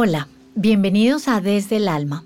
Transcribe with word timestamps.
Hola, 0.00 0.28
bienvenidos 0.54 1.26
a 1.26 1.40
Desde 1.40 1.78
el 1.78 1.88
Alma. 1.88 2.24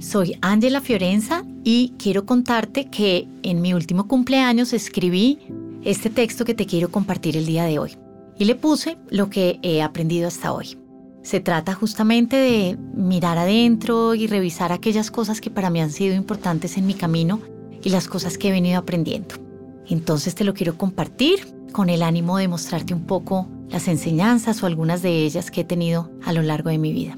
Soy 0.00 0.36
Ángela 0.42 0.80
Fiorenza 0.80 1.44
y 1.62 1.92
quiero 1.96 2.26
contarte 2.26 2.86
que 2.86 3.28
en 3.44 3.62
mi 3.62 3.74
último 3.74 4.08
cumpleaños 4.08 4.72
escribí 4.72 5.38
este 5.84 6.10
texto 6.10 6.44
que 6.44 6.54
te 6.54 6.66
quiero 6.66 6.90
compartir 6.90 7.36
el 7.36 7.46
día 7.46 7.62
de 7.62 7.78
hoy. 7.78 7.96
Y 8.40 8.44
le 8.44 8.56
puse 8.56 8.98
lo 9.08 9.30
que 9.30 9.60
he 9.62 9.82
aprendido 9.82 10.26
hasta 10.26 10.52
hoy. 10.52 10.76
Se 11.22 11.38
trata 11.38 11.74
justamente 11.74 12.34
de 12.34 12.76
mirar 12.92 13.38
adentro 13.38 14.16
y 14.16 14.26
revisar 14.26 14.72
aquellas 14.72 15.12
cosas 15.12 15.40
que 15.40 15.52
para 15.52 15.70
mí 15.70 15.80
han 15.80 15.92
sido 15.92 16.16
importantes 16.16 16.76
en 16.76 16.88
mi 16.88 16.94
camino 16.94 17.38
y 17.84 17.90
las 17.90 18.08
cosas 18.08 18.36
que 18.36 18.48
he 18.48 18.50
venido 18.50 18.80
aprendiendo. 18.80 19.36
Entonces 19.86 20.34
te 20.34 20.42
lo 20.42 20.54
quiero 20.54 20.76
compartir 20.76 21.46
con 21.70 21.88
el 21.88 22.02
ánimo 22.02 22.36
de 22.38 22.48
mostrarte 22.48 22.94
un 22.94 23.06
poco 23.06 23.46
las 23.72 23.88
enseñanzas 23.88 24.62
o 24.62 24.66
algunas 24.66 25.02
de 25.02 25.24
ellas 25.24 25.50
que 25.50 25.62
he 25.62 25.64
tenido 25.64 26.10
a 26.24 26.32
lo 26.32 26.42
largo 26.42 26.68
de 26.70 26.78
mi 26.78 26.92
vida. 26.92 27.16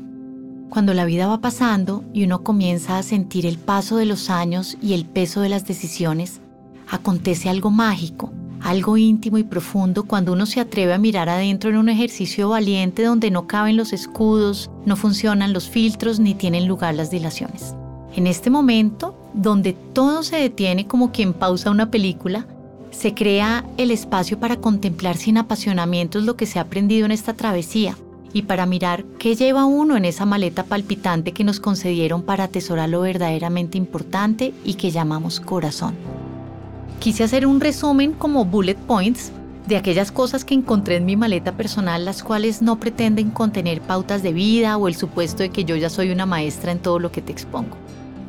Cuando 0.71 0.93
la 0.93 1.05
vida 1.05 1.29
va 1.29 1.41
pasando 1.41 2.03
y 2.13 2.25
uno 2.25 2.43
comienza 2.43 2.99
a 2.99 3.03
sentir 3.03 3.47
el 3.47 3.59
paso 3.59 3.97
de 3.97 4.07
los 4.07 4.29
años 4.29 4.77
y 4.83 4.95
el 4.95 5.05
peso 5.05 5.41
de 5.41 5.49
las 5.49 5.67
decisiones, 5.67 6.41
acontece 6.89 7.49
algo 7.49 7.71
mágico, 7.71 8.33
algo 8.61 8.97
íntimo 8.97 9.39
y 9.39 9.45
profundo 9.45 10.05
cuando 10.05 10.33
uno 10.33 10.47
se 10.47 10.59
atreve 10.59 10.95
a 10.95 10.99
mirar 10.99 11.29
adentro 11.29 11.71
en 11.71 11.77
un 11.77 11.89
ejercicio 11.89 12.49
valiente 12.49 13.05
donde 13.05 13.31
no 13.31 13.47
caben 13.47 13.77
los 13.77 13.93
escudos, 13.93 14.71
no 14.85 14.97
funcionan 14.97 15.53
los 15.53 15.69
filtros 15.69 16.19
ni 16.19 16.35
tienen 16.35 16.67
lugar 16.67 16.95
las 16.95 17.11
dilaciones. 17.11 17.75
En 18.17 18.27
este 18.27 18.51
momento, 18.51 19.17
donde 19.33 19.75
todo 19.75 20.23
se 20.23 20.37
detiene 20.37 20.87
como 20.87 21.13
quien 21.13 21.35
pausa 21.35 21.71
una 21.71 21.91
película, 21.91 22.47
se 22.91 23.13
crea 23.13 23.65
el 23.77 23.91
espacio 23.91 24.41
para 24.41 24.57
contemplar 24.57 25.17
sin 25.17 25.37
apasionamientos 25.37 26.25
lo 26.25 26.37
que 26.37 26.47
se 26.47 26.59
ha 26.59 26.63
aprendido 26.63 27.07
en 27.07 27.13
esta 27.13 27.35
travesía 27.35 27.97
y 28.35 28.43
para 28.43 28.67
mirar 28.67 29.05
qué 29.19 29.37
lleva 29.37 29.65
uno 29.65 29.97
en 29.97 30.05
esa 30.05 30.27
maleta 30.27 30.65
palpitante 30.65 31.33
que 31.33 31.45
nos 31.45 31.61
concedieron 31.61 32.23
para 32.23 32.45
atesorar 32.45 32.91
lo 32.91 33.01
verdaderamente 33.01 33.79
importante 33.79 34.53
y 34.65 34.75
que 34.75 34.91
llamamos 34.91 35.41
corazón. 35.41 35.95
Quise 36.99 37.23
hacer 37.23 37.47
un 37.47 37.61
resumen 37.61 38.13
como 38.13 38.45
bullet 38.45 38.75
points 38.75 39.31
de 39.69 39.77
aquellas 39.77 40.11
cosas 40.11 40.45
que 40.45 40.55
encontré 40.55 40.97
en 40.97 41.07
mi 41.07 41.17
maleta 41.17 41.53
personal, 41.53 42.05
las 42.05 42.23
cuales 42.25 42.61
no 42.61 42.81
pretenden 42.81 43.31
contener 43.31 43.81
pautas 43.81 44.23
de 44.23 44.33
vida 44.33 44.77
o 44.77 44.89
el 44.89 44.97
supuesto 44.97 45.45
de 45.45 45.51
que 45.51 45.65
yo 45.65 45.77
ya 45.77 45.89
soy 45.89 46.11
una 46.11 46.27
maestra 46.27 46.73
en 46.73 46.81
todo 46.81 46.99
lo 46.99 47.13
que 47.13 47.23
te 47.23 47.33
expongo. 47.33 47.77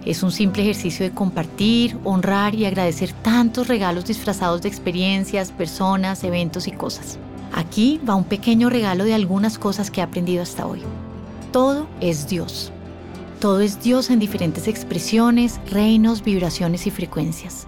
Es 0.06 0.22
un 0.22 0.32
simple 0.32 0.62
ejercicio 0.62 1.04
de 1.04 1.16
compartir, 1.16 1.98
honrar 2.04 2.54
y 2.54 2.66
agradecer 2.66 3.12
tantos 3.12 3.68
regalos 3.68 4.06
disfrazados 4.06 4.62
de 4.62 4.70
experiencias, 4.70 5.52
personas, 5.52 6.24
eventos 6.24 6.68
y 6.68 6.72
cosas. 6.72 7.18
Aquí 7.54 8.00
va 8.08 8.16
un 8.16 8.24
pequeño 8.24 8.70
regalo 8.70 9.04
de 9.04 9.14
algunas 9.14 9.58
cosas 9.58 9.92
que 9.92 10.02
he 10.02 10.04
aprendido 10.04 10.44
hasta 10.44 10.66
hoy. 10.66 10.82
Todo 11.52 11.88
es 12.02 12.28
Dios. 12.28 12.72
Todo 13.40 13.62
es 13.62 13.82
Dios 13.82 14.10
en 14.10 14.20
diferentes 14.20 14.68
expresiones, 14.68 15.60
reinos, 15.70 16.24
vibraciones 16.24 16.88
y 16.88 16.92
frecuencias. 16.92 17.68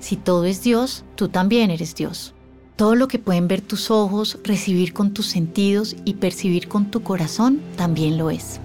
Si 0.00 0.16
todo 0.16 0.44
es 0.44 0.62
Dios, 0.62 1.04
tú 1.14 1.28
también 1.28 1.70
eres 1.70 1.94
Dios. 1.94 2.34
Todo 2.76 2.94
lo 2.94 3.06
que 3.06 3.18
pueden 3.18 3.48
ver 3.48 3.60
tus 3.60 3.90
ojos, 3.90 4.38
recibir 4.42 4.92
con 4.92 5.12
tus 5.12 5.26
sentidos 5.26 5.94
y 6.04 6.14
percibir 6.14 6.68
con 6.68 6.90
tu 6.90 7.02
corazón 7.02 7.60
también 7.76 8.18
lo 8.18 8.30
es. 8.30 8.58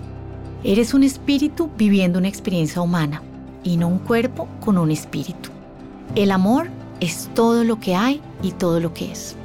Eres 0.64 0.94
un 0.94 1.04
espíritu 1.04 1.70
viviendo 1.78 2.18
una 2.18 2.28
experiencia 2.28 2.82
humana 2.82 3.22
y 3.64 3.78
no 3.78 3.88
un 3.88 4.00
cuerpo 4.00 4.48
con 4.60 4.78
un 4.78 4.90
espíritu. 4.90 5.50
El 6.16 6.32
amor 6.32 6.70
es 7.00 7.30
todo 7.36 7.64
lo 7.64 7.80
que 7.80 7.96
hay 7.96 8.22
y 8.42 8.52
todo 8.52 8.80
lo 8.80 8.94
que 8.94 9.12
es. 9.12 9.36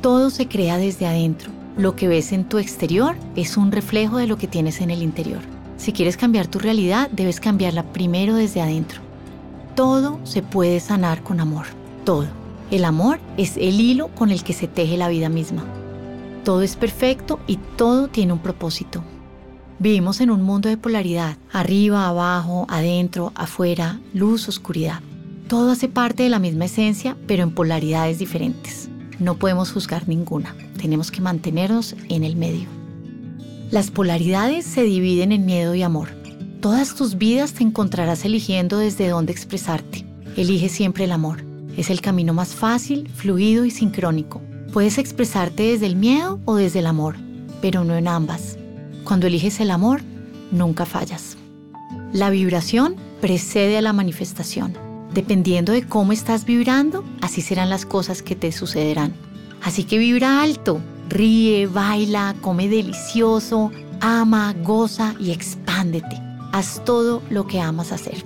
Todo 0.00 0.30
se 0.30 0.46
crea 0.46 0.78
desde 0.78 1.06
adentro. 1.06 1.50
Lo 1.76 1.96
que 1.96 2.06
ves 2.06 2.30
en 2.30 2.44
tu 2.44 2.58
exterior 2.58 3.16
es 3.34 3.56
un 3.56 3.72
reflejo 3.72 4.18
de 4.18 4.28
lo 4.28 4.38
que 4.38 4.46
tienes 4.46 4.80
en 4.80 4.90
el 4.90 5.02
interior. 5.02 5.40
Si 5.76 5.92
quieres 5.92 6.16
cambiar 6.16 6.46
tu 6.46 6.60
realidad, 6.60 7.10
debes 7.10 7.40
cambiarla 7.40 7.82
primero 7.92 8.36
desde 8.36 8.60
adentro. 8.60 9.00
Todo 9.74 10.20
se 10.22 10.42
puede 10.42 10.78
sanar 10.78 11.24
con 11.24 11.40
amor. 11.40 11.66
Todo. 12.04 12.26
El 12.70 12.84
amor 12.84 13.18
es 13.36 13.56
el 13.56 13.80
hilo 13.80 14.08
con 14.14 14.30
el 14.30 14.44
que 14.44 14.52
se 14.52 14.68
teje 14.68 14.96
la 14.96 15.08
vida 15.08 15.28
misma. 15.28 15.64
Todo 16.44 16.62
es 16.62 16.76
perfecto 16.76 17.40
y 17.48 17.56
todo 17.76 18.06
tiene 18.06 18.32
un 18.32 18.38
propósito. 18.38 19.02
Vivimos 19.80 20.20
en 20.20 20.30
un 20.30 20.42
mundo 20.42 20.68
de 20.68 20.76
polaridad, 20.76 21.38
arriba, 21.52 22.06
abajo, 22.06 22.66
adentro, 22.68 23.32
afuera, 23.34 24.00
luz, 24.14 24.48
oscuridad. 24.48 25.00
Todo 25.48 25.72
hace 25.72 25.88
parte 25.88 26.22
de 26.22 26.28
la 26.28 26.38
misma 26.38 26.66
esencia, 26.66 27.16
pero 27.26 27.42
en 27.42 27.50
polaridades 27.50 28.18
diferentes. 28.18 28.90
No 29.18 29.36
podemos 29.36 29.72
juzgar 29.72 30.08
ninguna, 30.08 30.54
tenemos 30.80 31.10
que 31.10 31.20
mantenernos 31.20 31.96
en 32.08 32.22
el 32.22 32.36
medio. 32.36 32.68
Las 33.70 33.90
polaridades 33.90 34.64
se 34.64 34.82
dividen 34.82 35.32
en 35.32 35.44
miedo 35.44 35.74
y 35.74 35.82
amor. 35.82 36.08
Todas 36.60 36.94
tus 36.94 37.18
vidas 37.18 37.52
te 37.52 37.64
encontrarás 37.64 38.24
eligiendo 38.24 38.78
desde 38.78 39.08
dónde 39.08 39.32
expresarte. 39.32 40.06
Elige 40.36 40.68
siempre 40.68 41.04
el 41.04 41.12
amor. 41.12 41.44
Es 41.76 41.90
el 41.90 42.00
camino 42.00 42.32
más 42.32 42.54
fácil, 42.54 43.08
fluido 43.14 43.64
y 43.64 43.70
sincrónico. 43.70 44.40
Puedes 44.72 44.98
expresarte 44.98 45.64
desde 45.64 45.86
el 45.86 45.96
miedo 45.96 46.40
o 46.44 46.56
desde 46.56 46.78
el 46.78 46.86
amor, 46.86 47.16
pero 47.60 47.84
no 47.84 47.96
en 47.96 48.08
ambas. 48.08 48.56
Cuando 49.04 49.26
eliges 49.26 49.60
el 49.60 49.70
amor, 49.70 50.00
nunca 50.50 50.86
fallas. 50.86 51.36
La 52.12 52.30
vibración 52.30 52.96
precede 53.20 53.78
a 53.78 53.82
la 53.82 53.92
manifestación. 53.92 54.87
Dependiendo 55.18 55.72
de 55.72 55.82
cómo 55.82 56.12
estás 56.12 56.44
vibrando, 56.44 57.02
así 57.22 57.42
serán 57.42 57.70
las 57.70 57.84
cosas 57.84 58.22
que 58.22 58.36
te 58.36 58.52
sucederán. 58.52 59.14
Así 59.64 59.82
que 59.82 59.98
vibra 59.98 60.40
alto, 60.42 60.78
ríe, 61.08 61.66
baila, 61.66 62.36
come 62.40 62.68
delicioso, 62.68 63.72
ama, 64.00 64.54
goza 64.62 65.16
y 65.18 65.32
expándete. 65.32 66.22
Haz 66.52 66.84
todo 66.84 67.20
lo 67.30 67.48
que 67.48 67.58
amas 67.60 67.90
hacer. 67.90 68.24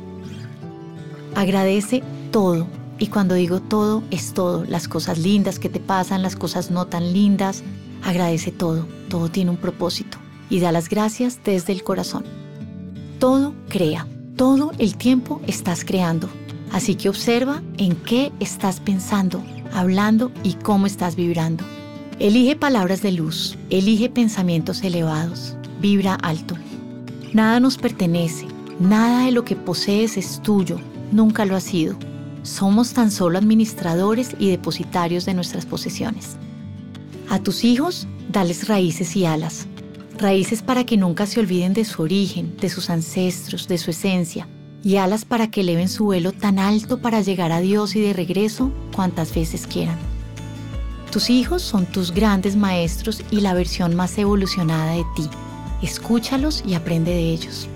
Agradece 1.35 2.03
todo. 2.31 2.67
Y 2.99 3.07
cuando 3.07 3.37
digo 3.37 3.61
todo, 3.61 4.03
es 4.11 4.35
todo. 4.35 4.67
Las 4.67 4.87
cosas 4.87 5.17
lindas 5.17 5.59
que 5.59 5.71
te 5.71 5.81
pasan, 5.81 6.21
las 6.21 6.37
cosas 6.37 6.71
no 6.71 6.89
tan 6.89 7.15
lindas. 7.15 7.63
Agradece 8.03 8.51
todo. 8.53 8.87
Todo 9.09 9.31
tiene 9.31 9.51
un 9.51 9.57
propósito 9.57 10.19
y 10.51 10.61
da 10.61 10.73
las 10.73 10.91
gracias 10.91 11.41
desde 11.43 11.73
el 11.73 11.85
corazón. 11.85 12.25
Todo 13.19 13.55
crea, 13.71 14.07
todo 14.37 14.73
el 14.77 14.99
tiempo 14.99 15.41
estás 15.47 15.87
creando. 15.87 16.29
Así 16.73 16.95
que 16.95 17.11
observa 17.11 17.63
en 17.77 17.95
qué 17.97 18.33
estás 18.41 18.81
pensando, 18.81 19.43
hablando 19.73 20.33
y 20.43 20.55
cómo 20.55 20.87
estás 20.87 21.17
vibrando. 21.17 21.65
Elige 22.19 22.57
palabras 22.57 23.03
de 23.03 23.13
luz, 23.13 23.59
elige 23.69 24.09
pensamientos 24.09 24.83
elevados, 24.83 25.55
vibra 25.81 26.15
alto. 26.15 26.57
Nada 27.35 27.61
nos 27.61 27.77
pertenece, 27.77 28.47
nada 28.81 29.27
de 29.27 29.33
lo 29.33 29.45
que 29.45 29.57
posees 29.57 30.17
es 30.17 30.41
tuyo, 30.41 30.79
nunca 31.11 31.45
lo 31.45 31.57
ha 31.57 31.61
sido. 31.61 31.97
Somos 32.43 32.93
tan 32.93 33.11
solo 33.11 33.39
administradores 33.39 34.35
y 34.39 34.51
depositarios 34.51 35.27
de 35.27 35.35
nuestras 35.35 35.67
posesiones. 35.67 36.37
A 37.29 37.39
tus 37.39 37.65
hijos, 37.65 38.07
dales 38.31 38.67
raíces 38.69 39.15
y 39.15 39.27
alas, 39.27 39.67
raíces 40.19 40.63
para 40.63 40.85
que 40.85 40.97
nunca 40.97 41.27
se 41.27 41.41
olviden 41.41 41.75
de 41.75 41.85
su 41.85 42.03
origen, 42.03 42.57
de 42.57 42.69
sus 42.69 42.89
ancestros, 42.89 43.69
de 43.69 43.79
su 43.79 43.91
esencia, 43.91 44.47
y 44.83 44.97
alas 44.97 45.25
para 45.25 45.51
que 45.51 45.61
eleven 45.61 45.89
su 45.89 46.05
vuelo 46.05 46.33
tan 46.33 46.59
alto 46.59 46.99
para 46.99 47.21
llegar 47.21 47.53
a 47.53 47.61
Dios 47.61 47.97
y 47.97 48.01
de 48.01 48.13
regreso 48.13 48.71
cuantas 48.95 49.35
veces 49.35 49.67
quieran. 49.67 49.99
Tus 51.11 51.31
hijos 51.31 51.63
son 51.63 51.87
tus 51.87 52.13
grandes 52.13 52.57
maestros 52.57 53.23
y 53.31 53.41
la 53.41 53.55
versión 53.55 53.95
más 53.95 54.17
evolucionada 54.19 54.93
de 54.93 55.05
ti. 55.15 55.29
Escúchalos 55.83 56.63
y 56.67 56.75
aprende 56.75 57.11
de 57.11 57.31
ellos. 57.31 57.69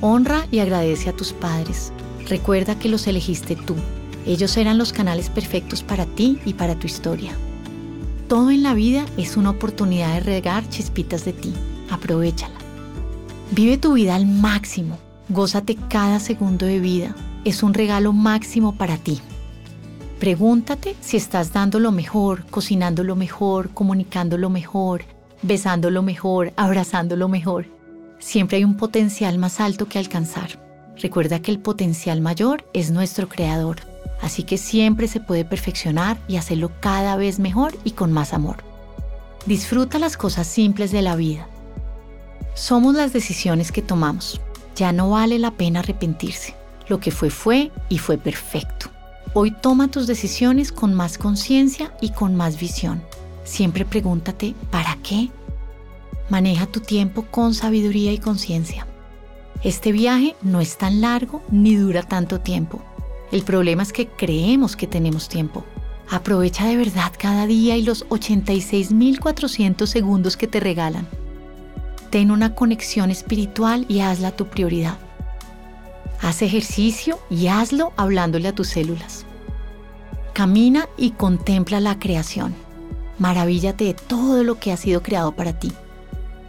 Honra 0.00 0.46
y 0.50 0.60
agradece 0.60 1.10
a 1.10 1.16
tus 1.16 1.32
padres. 1.32 1.92
Recuerda 2.28 2.78
que 2.78 2.88
los 2.88 3.06
elegiste 3.06 3.56
tú. 3.56 3.74
Ellos 4.26 4.56
eran 4.56 4.78
los 4.78 4.92
canales 4.92 5.28
perfectos 5.30 5.82
para 5.82 6.06
ti 6.06 6.38
y 6.44 6.54
para 6.54 6.78
tu 6.78 6.86
historia. 6.86 7.32
Todo 8.28 8.50
en 8.50 8.62
la 8.62 8.74
vida 8.74 9.04
es 9.16 9.36
una 9.36 9.50
oportunidad 9.50 10.14
de 10.14 10.20
regar 10.20 10.68
chispitas 10.68 11.24
de 11.24 11.32
ti 11.32 11.52
aprovechala. 11.90 12.54
Vive 13.50 13.78
tu 13.78 13.94
vida 13.94 14.14
al 14.14 14.26
máximo, 14.26 14.98
gózate 15.28 15.76
cada 15.88 16.20
segundo 16.20 16.66
de 16.66 16.80
vida, 16.80 17.14
es 17.44 17.62
un 17.62 17.74
regalo 17.74 18.12
máximo 18.12 18.76
para 18.76 18.96
ti. 18.96 19.20
Pregúntate 20.18 20.96
si 21.00 21.16
estás 21.16 21.52
dando 21.52 21.78
lo 21.78 21.92
mejor, 21.92 22.46
cocinando 22.46 23.04
lo 23.04 23.14
mejor, 23.14 23.70
comunicando 23.70 24.36
lo 24.36 24.50
mejor, 24.50 25.04
besando 25.42 25.90
lo 25.90 26.02
mejor, 26.02 26.52
abrazando 26.56 27.16
lo 27.16 27.28
mejor. 27.28 27.66
Siempre 28.18 28.56
hay 28.56 28.64
un 28.64 28.76
potencial 28.76 29.38
más 29.38 29.60
alto 29.60 29.86
que 29.86 29.98
alcanzar. 29.98 30.60
Recuerda 30.96 31.40
que 31.40 31.52
el 31.52 31.60
potencial 31.60 32.20
mayor 32.20 32.68
es 32.72 32.90
nuestro 32.90 33.28
creador, 33.28 33.76
así 34.20 34.42
que 34.42 34.58
siempre 34.58 35.06
se 35.06 35.20
puede 35.20 35.44
perfeccionar 35.44 36.18
y 36.26 36.36
hacerlo 36.36 36.72
cada 36.80 37.16
vez 37.16 37.38
mejor 37.38 37.76
y 37.84 37.92
con 37.92 38.12
más 38.12 38.32
amor. 38.32 38.64
Disfruta 39.46 40.00
las 40.00 40.16
cosas 40.16 40.48
simples 40.48 40.90
de 40.90 41.02
la 41.02 41.14
vida 41.14 41.46
somos 42.58 42.96
las 42.96 43.12
decisiones 43.12 43.70
que 43.70 43.82
tomamos. 43.82 44.40
Ya 44.78 44.92
no 44.92 45.10
vale 45.10 45.40
la 45.40 45.50
pena 45.50 45.80
arrepentirse. 45.80 46.54
Lo 46.86 47.00
que 47.00 47.10
fue 47.10 47.30
fue 47.30 47.72
y 47.88 47.98
fue 47.98 48.16
perfecto. 48.16 48.90
Hoy 49.34 49.50
toma 49.50 49.88
tus 49.88 50.06
decisiones 50.06 50.70
con 50.70 50.94
más 50.94 51.18
conciencia 51.18 51.92
y 52.00 52.10
con 52.10 52.36
más 52.36 52.60
visión. 52.60 53.02
Siempre 53.42 53.84
pregúntate, 53.84 54.54
¿para 54.70 54.96
qué? 55.02 55.30
Maneja 56.30 56.66
tu 56.66 56.78
tiempo 56.78 57.26
con 57.28 57.54
sabiduría 57.54 58.12
y 58.12 58.18
conciencia. 58.18 58.86
Este 59.64 59.90
viaje 59.90 60.36
no 60.42 60.60
es 60.60 60.78
tan 60.78 61.00
largo 61.00 61.42
ni 61.50 61.74
dura 61.74 62.04
tanto 62.04 62.38
tiempo. 62.38 62.80
El 63.32 63.42
problema 63.42 63.82
es 63.82 63.92
que 63.92 64.06
creemos 64.06 64.76
que 64.76 64.86
tenemos 64.86 65.28
tiempo. 65.28 65.64
Aprovecha 66.08 66.66
de 66.66 66.76
verdad 66.76 67.12
cada 67.18 67.48
día 67.48 67.76
y 67.76 67.82
los 67.82 68.06
86.400 68.10 69.86
segundos 69.86 70.36
que 70.36 70.46
te 70.46 70.60
regalan. 70.60 71.08
Ten 72.10 72.30
una 72.30 72.54
conexión 72.54 73.10
espiritual 73.10 73.84
y 73.88 74.00
hazla 74.00 74.30
tu 74.30 74.46
prioridad. 74.46 74.96
Haz 76.22 76.42
ejercicio 76.42 77.18
y 77.30 77.48
hazlo 77.48 77.92
hablándole 77.96 78.48
a 78.48 78.54
tus 78.54 78.68
células. 78.68 79.24
Camina 80.32 80.88
y 80.96 81.10
contempla 81.10 81.80
la 81.80 81.98
creación. 81.98 82.54
Maravíllate 83.18 83.84
de 83.84 83.94
todo 83.94 84.42
lo 84.44 84.58
que 84.58 84.72
ha 84.72 84.76
sido 84.76 85.02
creado 85.02 85.32
para 85.32 85.58
ti. 85.58 85.72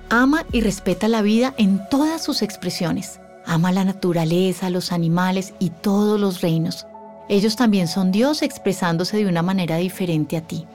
Ama 0.10 0.46
y 0.52 0.62
respeta 0.62 1.08
la 1.08 1.22
vida 1.22 1.54
en 1.58 1.82
todas 1.90 2.24
sus 2.24 2.42
expresiones. 2.42 3.20
Ama 3.46 3.72
la 3.72 3.84
naturaleza, 3.84 4.70
los 4.70 4.92
animales 4.92 5.54
y 5.60 5.72
todos 5.72 6.20
los 6.20 6.42
reinos. 6.42 6.86
Ellos 7.28 7.56
también 7.56 7.88
son 7.88 8.12
Dios 8.12 8.42
expresándose 8.42 9.18
de 9.18 9.28
una 9.28 9.42
manera 9.42 9.78
diferente 9.78 10.38
a 10.38 10.42
ti. 10.42 10.66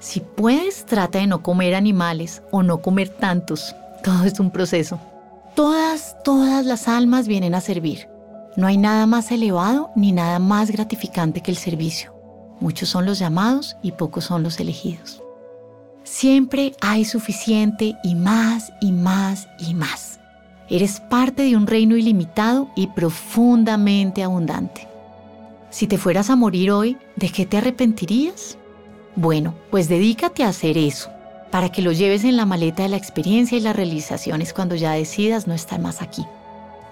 Si 0.00 0.20
puedes, 0.20 0.86
trata 0.86 1.18
de 1.18 1.26
no 1.26 1.42
comer 1.42 1.74
animales 1.74 2.42
o 2.50 2.62
no 2.62 2.80
comer 2.80 3.10
tantos. 3.10 3.76
Todo 4.02 4.24
es 4.24 4.40
un 4.40 4.50
proceso. 4.50 4.98
Todas, 5.54 6.16
todas 6.24 6.64
las 6.64 6.88
almas 6.88 7.28
vienen 7.28 7.54
a 7.54 7.60
servir. 7.60 8.08
No 8.56 8.66
hay 8.66 8.78
nada 8.78 9.06
más 9.06 9.30
elevado 9.30 9.90
ni 9.94 10.12
nada 10.12 10.38
más 10.38 10.70
gratificante 10.70 11.42
que 11.42 11.50
el 11.50 11.56
servicio. 11.56 12.14
Muchos 12.60 12.88
son 12.88 13.04
los 13.04 13.18
llamados 13.18 13.76
y 13.82 13.92
pocos 13.92 14.24
son 14.24 14.42
los 14.42 14.58
elegidos. 14.58 15.22
Siempre 16.02 16.74
hay 16.80 17.04
suficiente 17.04 17.96
y 18.02 18.14
más 18.14 18.72
y 18.80 18.92
más 18.92 19.48
y 19.58 19.74
más. 19.74 20.18
Eres 20.68 21.00
parte 21.00 21.42
de 21.42 21.56
un 21.56 21.66
reino 21.66 21.96
ilimitado 21.96 22.70
y 22.74 22.86
profundamente 22.88 24.22
abundante. 24.22 24.88
Si 25.70 25.86
te 25.86 25.98
fueras 25.98 26.30
a 26.30 26.36
morir 26.36 26.70
hoy, 26.70 26.96
¿de 27.16 27.28
qué 27.28 27.44
te 27.44 27.58
arrepentirías? 27.58 28.56
Bueno, 29.16 29.54
pues 29.70 29.88
dedícate 29.88 30.44
a 30.44 30.48
hacer 30.48 30.78
eso 30.78 31.10
para 31.50 31.70
que 31.70 31.82
lo 31.82 31.92
lleves 31.92 32.24
en 32.24 32.36
la 32.36 32.46
maleta 32.46 32.84
de 32.84 32.90
la 32.90 32.96
experiencia 32.96 33.58
y 33.58 33.60
las 33.60 33.74
realizaciones 33.74 34.52
cuando 34.52 34.76
ya 34.76 34.92
decidas 34.92 35.46
no 35.46 35.54
estar 35.54 35.80
más 35.80 36.00
aquí. 36.00 36.24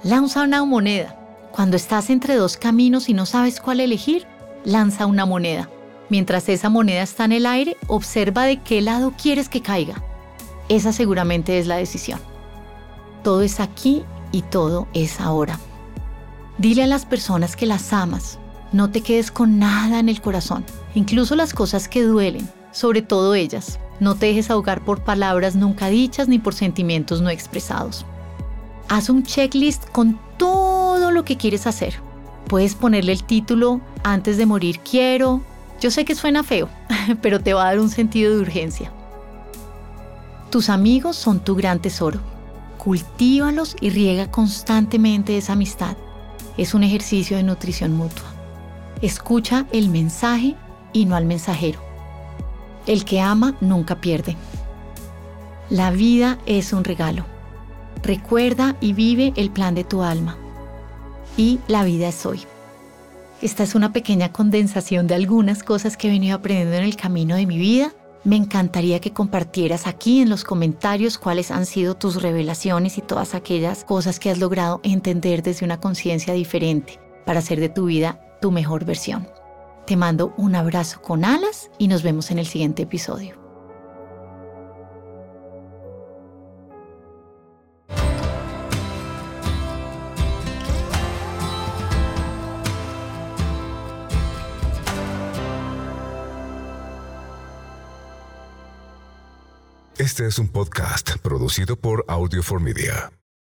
Lanza 0.03 0.43
una 0.43 0.65
moneda. 0.65 1.15
Cuando 1.53 1.77
estás 1.77 2.11
entre 2.11 2.35
dos 2.35 2.57
caminos 2.57 3.09
y 3.09 3.15
no 3.15 3.25
sabes 3.25 3.61
cuál 3.61 3.81
elegir, 3.81 4.27
lanza 4.65 5.07
una 5.07 5.27
moneda. 5.27 5.71
Mientras 6.09 6.49
esa 6.49 6.69
moneda 6.69 7.03
está 7.03 7.25
en 7.25 7.33
el 7.33 7.47
aire, 7.47 7.77
observa 7.87 8.45
de 8.45 8.61
qué 8.63 8.81
lado 8.81 9.13
quieres 9.21 9.49
que 9.49 9.63
caiga. 9.63 10.03
Esa 10.69 10.93
seguramente 10.93 11.59
es 11.59 11.67
la 11.67 11.77
decisión. 11.77 12.21
Todo 13.23 13.43
es 13.43 13.61
aquí 13.61 14.05
y 14.33 14.43
todo 14.43 14.89
es 14.93 15.21
ahora. 15.21 15.59
Dile 16.59 16.83
a 16.83 16.87
las 16.87 17.07
personas 17.07 17.57
que 17.57 17.67
las 17.67 17.93
amas. 17.93 18.39
No 18.73 18.91
te 18.91 19.01
quedes 19.01 19.31
con 19.31 19.59
nada 19.59 19.99
en 19.99 20.11
el 20.11 20.21
corazón, 20.21 20.65
incluso 20.95 21.35
las 21.37 21.55
cosas 21.55 21.89
que 21.89 22.03
duelen, 22.03 22.49
sobre 22.71 23.01
todo 23.01 23.35
ellas. 23.35 23.79
No 23.99 24.15
te 24.15 24.27
dejes 24.27 24.51
ahogar 24.51 24.85
por 24.85 25.03
palabras 25.03 25.57
nunca 25.57 25.89
dichas 25.89 26.29
ni 26.29 26.39
por 26.39 26.55
sentimientos 26.55 27.23
no 27.23 27.31
expresados. 27.31 28.05
Haz 28.89 29.09
un 29.09 29.23
checklist 29.23 29.89
con 29.91 30.21
todo 30.37 31.11
lo 31.11 31.25
que 31.25 31.37
quieres 31.37 31.67
hacer. 31.67 31.95
Puedes 32.47 32.75
ponerle 32.75 33.13
el 33.13 33.25
título 33.25 33.81
Antes 34.05 34.37
de 34.37 34.47
morir 34.47 34.81
quiero. 34.81 35.41
Yo 35.81 35.91
sé 35.91 36.05
que 36.05 36.15
suena 36.15 36.43
feo, 36.43 36.69
pero 37.23 37.41
te 37.41 37.55
va 37.55 37.63
a 37.63 37.67
dar 37.67 37.81
un 37.81 37.91
sentido 37.91 38.35
de 38.35 38.41
urgencia. 38.41 38.93
Tus 40.51 40.69
amigos 40.69 41.17
son 41.17 41.41
tu 41.41 41.55
gran 41.57 41.81
tesoro. 41.81 42.21
Cultívalos 42.79 43.77
y 43.81 43.91
riega 43.91 44.31
constantemente 44.31 45.37
esa 45.37 45.55
amistad. 45.55 45.97
Es 46.57 46.75
un 46.75 46.85
ejercicio 46.85 47.37
de 47.37 47.43
nutrición 47.43 47.93
mutua. 47.93 48.38
Escucha 49.01 49.67
el 49.71 49.91
mensaje 49.91 50.57
y 50.93 51.05
no 51.05 51.15
al 51.15 51.25
mensajero. 51.25 51.79
El 52.85 53.05
que 53.05 53.21
ama 53.21 53.57
nunca 53.61 54.01
pierde. 54.01 54.37
La 55.71 55.93
vida 55.93 56.39
es 56.47 56.73
un 56.73 56.83
regalo. 56.83 57.25
Recuerda 58.03 58.77
y 58.81 58.95
vive 58.95 59.33
el 59.37 59.51
plan 59.51 59.77
de 59.77 59.85
tu 59.85 60.03
alma. 60.03 60.37
Y 61.37 61.61
la 61.69 61.85
vida 61.85 62.09
es 62.09 62.27
hoy. 62.27 62.41
Esta 63.41 63.63
es 63.63 63.77
una 63.77 63.93
pequeña 63.93 64.33
condensación 64.33 65.07
de 65.07 65.15
algunas 65.15 65.63
cosas 65.63 65.97
que 65.97 66.09
he 66.09 66.11
venido 66.11 66.37
aprendiendo 66.37 66.75
en 66.75 66.83
el 66.83 66.97
camino 66.97 67.37
de 67.37 67.47
mi 67.47 67.57
vida. 67.57 67.93
Me 68.25 68.35
encantaría 68.35 69.01
que 69.01 69.13
compartieras 69.13 69.87
aquí 69.87 70.21
en 70.21 70.29
los 70.29 70.43
comentarios 70.43 71.19
cuáles 71.19 71.53
han 71.53 71.67
sido 71.67 71.95
tus 71.95 72.21
revelaciones 72.21 72.99
y 72.99 73.03
todas 73.03 73.37
aquellas 73.37 73.85
cosas 73.85 74.19
que 74.19 74.31
has 74.31 74.39
logrado 74.39 74.81
entender 74.83 75.45
desde 75.45 75.65
una 75.65 75.79
conciencia 75.79 76.35
diferente 76.35 76.99
para 77.25 77.39
hacer 77.39 77.61
de 77.61 77.69
tu 77.69 77.85
vida 77.85 78.25
tu 78.41 78.51
mejor 78.51 78.85
versión. 78.85 79.29
Te 79.87 79.97
mando 79.97 80.35
un 80.37 80.55
abrazo 80.55 81.01
con 81.01 81.25
alas 81.25 81.71
y 81.79 81.89
nos 81.89 82.03
vemos 82.03 82.31
en 82.31 82.39
el 82.39 82.47
siguiente 82.47 82.83
episodio. 82.83 83.39
Este 99.99 100.29
es 100.29 100.39
un 100.39 100.47
podcast 100.49 101.19
producido 101.23 101.77
por 101.77 102.05
Audio 102.07 102.43
for 102.45 102.61
Media. 102.61 103.18